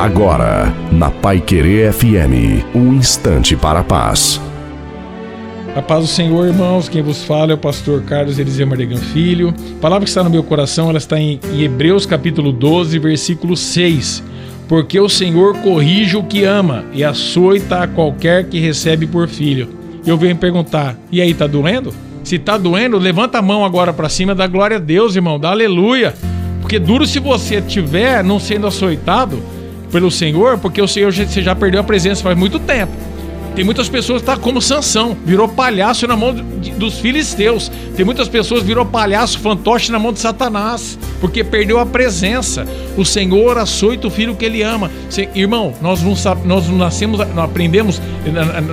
Agora, 0.00 0.74
na 0.90 1.10
Pai 1.10 1.42
Querer 1.42 1.92
FM, 1.92 2.64
um 2.74 2.94
instante 2.94 3.54
para 3.54 3.80
a 3.80 3.84
paz. 3.84 4.40
A 5.76 5.82
paz 5.82 6.00
do 6.00 6.06
Senhor, 6.06 6.46
irmãos, 6.46 6.88
quem 6.88 7.02
vos 7.02 7.22
fala 7.22 7.52
é 7.52 7.54
o 7.54 7.58
pastor 7.58 8.00
Carlos 8.04 8.38
Eliseu 8.38 8.66
Mardegan 8.66 8.96
Filho. 8.96 9.52
A 9.76 9.78
palavra 9.78 10.04
que 10.04 10.08
está 10.08 10.24
no 10.24 10.30
meu 10.30 10.42
coração, 10.42 10.88
ela 10.88 10.96
está 10.96 11.20
em 11.20 11.38
Hebreus 11.54 12.06
capítulo 12.06 12.50
12, 12.50 12.98
versículo 12.98 13.54
6. 13.54 14.24
Porque 14.66 14.98
o 14.98 15.06
Senhor 15.06 15.58
corrige 15.58 16.16
o 16.16 16.24
que 16.24 16.44
ama 16.44 16.86
e 16.94 17.04
açoita 17.04 17.82
a 17.82 17.86
qualquer 17.86 18.44
que 18.44 18.58
recebe 18.58 19.06
por 19.06 19.28
filho. 19.28 19.68
Eu 20.06 20.16
venho 20.16 20.34
perguntar, 20.34 20.96
e 21.12 21.20
aí, 21.20 21.34
tá 21.34 21.46
doendo? 21.46 21.92
Se 22.24 22.38
tá 22.38 22.56
doendo, 22.56 22.96
levanta 22.96 23.36
a 23.36 23.42
mão 23.42 23.66
agora 23.66 23.92
para 23.92 24.08
cima, 24.08 24.34
dá 24.34 24.46
glória 24.46 24.78
a 24.78 24.80
Deus, 24.80 25.14
irmão, 25.14 25.38
dá 25.38 25.50
aleluia. 25.50 26.14
Porque 26.62 26.78
duro 26.78 27.06
se 27.06 27.18
você 27.20 27.60
tiver 27.60 28.24
não 28.24 28.38
sendo 28.40 28.66
açoitado, 28.66 29.42
pelo 29.90 30.10
Senhor, 30.10 30.58
porque 30.58 30.80
o 30.80 30.88
Senhor 30.88 31.12
você 31.12 31.42
já 31.42 31.54
perdeu 31.54 31.80
a 31.80 31.84
presença 31.84 32.22
faz 32.22 32.36
muito 32.36 32.58
tempo. 32.58 32.92
Tem 33.54 33.64
muitas 33.64 33.88
pessoas 33.88 34.22
que 34.22 34.26
tá 34.26 34.36
como 34.36 34.62
Sansão, 34.62 35.16
virou 35.24 35.48
palhaço 35.48 36.06
na 36.06 36.16
mão 36.16 36.34
de, 36.34 36.70
dos 36.70 36.98
filisteus. 36.98 37.70
Tem 37.96 38.04
muitas 38.04 38.28
pessoas 38.28 38.60
que 38.60 38.66
virou 38.66 38.86
palhaço, 38.86 39.38
fantoche 39.38 39.90
na 39.90 39.98
mão 39.98 40.12
de 40.12 40.20
Satanás, 40.20 40.98
porque 41.20 41.42
perdeu 41.42 41.78
a 41.78 41.84
presença. 41.84 42.66
O 42.96 43.04
Senhor 43.04 43.58
açoita 43.58 44.06
o 44.06 44.10
filho 44.10 44.36
que 44.36 44.44
ele 44.44 44.62
ama. 44.62 44.90
Se, 45.08 45.28
irmão, 45.34 45.74
nós 45.80 46.02
não, 46.02 46.14
nós 46.44 46.68
não 46.68 46.78
nascemos, 46.78 47.18
não 47.34 47.42
aprendemos, 47.42 48.00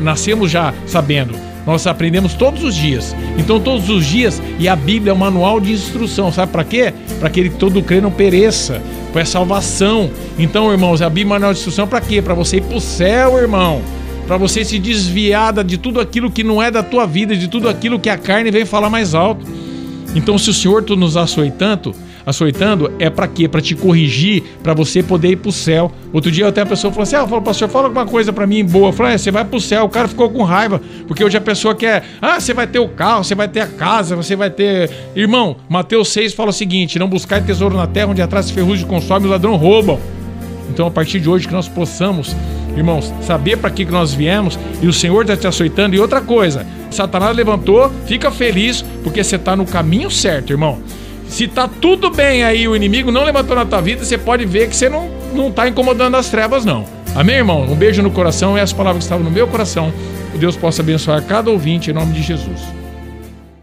nascemos 0.01 0.51
já 0.51 0.73
sabendo. 0.85 1.35
Nós 1.65 1.85
aprendemos 1.85 2.33
todos 2.33 2.63
os 2.63 2.73
dias. 2.73 3.13
Então, 3.37 3.59
todos 3.59 3.89
os 3.89 4.05
dias, 4.05 4.41
e 4.57 4.69
a 4.69 4.75
Bíblia 4.75 5.11
é 5.11 5.13
um 5.13 5.17
manual 5.17 5.59
de 5.59 5.73
instrução. 5.73 6.31
Sabe 6.31 6.49
para 6.53 6.63
quê? 6.63 6.93
Para 7.19 7.29
que 7.29 7.41
ele 7.41 7.49
todo 7.49 7.83
crê 7.83 7.99
não 7.99 8.09
pereça. 8.09 8.81
Para 9.11 9.25
salvação. 9.25 10.09
Então, 10.39 10.71
irmãos, 10.71 11.01
a 11.01 11.09
Bíblia 11.09 11.25
é 11.25 11.27
um 11.27 11.29
manual 11.31 11.51
de 11.51 11.59
instrução 11.59 11.85
para 11.85 11.99
quê? 11.99 12.21
Para 12.21 12.33
você 12.33 12.57
ir 12.57 12.61
para 12.61 12.77
o 12.77 12.79
céu, 12.79 13.37
irmão. 13.37 13.81
Para 14.27 14.35
você 14.35 14.65
se 14.65 14.77
desviar 14.77 15.63
de 15.63 15.77
tudo 15.77 16.01
aquilo 16.01 16.29
que 16.29 16.43
não 16.43 16.61
é 16.61 16.69
da 16.69 16.83
tua 16.83 17.05
vida, 17.05 17.33
de 17.35 17.47
tudo 17.47 17.69
aquilo 17.69 17.97
que 17.97 18.09
a 18.09 18.17
carne 18.17 18.51
vem 18.51 18.65
falar 18.65 18.89
mais 18.89 19.15
alto. 19.15 19.45
Então, 20.13 20.37
se 20.37 20.49
o 20.49 20.53
Senhor 20.53 20.83
tu 20.83 20.97
nos 20.97 21.15
açoe 21.15 21.49
tanto, 21.49 21.95
açoitando 22.25 22.91
é 22.99 23.09
para 23.09 23.25
quê? 23.25 23.47
Para 23.47 23.61
te 23.61 23.73
corrigir, 23.73 24.43
para 24.61 24.73
você 24.73 25.01
poder 25.01 25.29
ir 25.29 25.35
pro 25.37 25.49
céu. 25.49 25.89
Outro 26.11 26.29
dia 26.29 26.45
até 26.45 26.59
a 26.59 26.65
pessoa 26.65 26.91
falou 26.91 27.03
assim: 27.03 27.15
"Ah, 27.15 27.25
falou, 27.25 27.41
pastor, 27.41 27.69
fala 27.69 27.85
alguma 27.85 28.05
coisa 28.05 28.33
para 28.33 28.45
mim 28.45 28.65
boa". 28.65 28.89
Eu 28.89 28.93
falei: 28.93 29.13
é, 29.13 29.17
"Você 29.17 29.31
vai 29.31 29.45
pro 29.45 29.61
céu". 29.61 29.85
O 29.85 29.89
cara 29.89 30.09
ficou 30.09 30.29
com 30.29 30.43
raiva, 30.43 30.81
porque 31.07 31.23
hoje 31.23 31.37
a 31.37 31.41
pessoa 31.41 31.73
quer: 31.73 32.03
"Ah, 32.21 32.37
você 32.37 32.53
vai 32.53 32.67
ter 32.67 32.79
o 32.79 32.89
carro, 32.89 33.23
você 33.23 33.33
vai 33.33 33.47
ter 33.47 33.61
a 33.61 33.67
casa, 33.67 34.13
você 34.17 34.35
vai 34.35 34.49
ter". 34.49 34.91
Irmão, 35.15 35.55
Mateus 35.69 36.09
6 36.09 36.33
fala 36.33 36.49
o 36.49 36.53
seguinte: 36.53 36.99
"Não 36.99 37.07
buscar 37.07 37.41
tesouro 37.41 37.77
na 37.77 37.87
terra 37.87 38.07
onde 38.07 38.21
atrás 38.21 38.51
ferrugem 38.51 38.85
consome 38.85 39.25
e 39.25 39.29
o 39.29 39.31
ladrão 39.31 39.55
roubam". 39.55 39.97
Então, 40.69 40.87
a 40.87 40.91
partir 40.91 41.19
de 41.19 41.29
hoje 41.29 41.47
que 41.47 41.53
nós 41.53 41.67
possamos 41.67 42.35
irmãos, 42.77 43.13
saber 43.21 43.57
para 43.57 43.69
que 43.69 43.85
nós 43.85 44.13
viemos 44.13 44.57
e 44.81 44.87
o 44.87 44.93
Senhor 44.93 45.21
está 45.21 45.35
te 45.35 45.47
açoitando. 45.47 45.95
E 45.95 45.99
outra 45.99 46.21
coisa, 46.21 46.65
Satanás 46.91 47.35
levantou, 47.35 47.91
fica 48.05 48.31
feliz 48.31 48.83
porque 49.03 49.23
você 49.23 49.35
está 49.35 49.55
no 49.55 49.65
caminho 49.65 50.09
certo, 50.09 50.51
irmão. 50.51 50.79
Se 51.27 51.47
tá 51.47 51.67
tudo 51.67 52.09
bem 52.09 52.43
aí, 52.43 52.67
o 52.67 52.75
inimigo 52.75 53.11
não 53.11 53.23
levantou 53.23 53.55
na 53.55 53.65
tua 53.65 53.81
vida, 53.81 54.05
você 54.05 54.17
pode 54.17 54.45
ver 54.45 54.69
que 54.69 54.75
você 54.75 54.87
não, 54.87 55.09
não 55.33 55.51
tá 55.51 55.67
incomodando 55.67 56.15
as 56.15 56.29
trevas, 56.29 56.63
não. 56.63 56.85
Amém, 57.15 57.37
irmão? 57.37 57.63
Um 57.63 57.75
beijo 57.75 58.01
no 58.01 58.11
coração 58.11 58.57
e 58.57 58.61
as 58.61 58.71
palavras 58.71 58.99
que 58.99 59.05
estavam 59.05 59.25
no 59.25 59.31
meu 59.31 59.47
coração. 59.47 59.91
Que 60.31 60.37
Deus 60.37 60.55
possa 60.55 60.81
abençoar 60.81 61.23
cada 61.23 61.49
ouvinte 61.49 61.89
em 61.89 61.93
nome 61.93 62.13
de 62.13 62.21
Jesus. 62.21 62.61